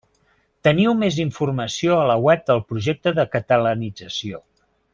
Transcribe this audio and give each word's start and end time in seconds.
Teniu 0.67 0.93
més 1.01 1.19
informació 1.23 1.99
a 1.99 2.07
la 2.13 2.15
web 2.29 2.43
del 2.49 2.63
projecte 2.73 3.15
de 3.21 3.27
catalanització. 3.37 4.43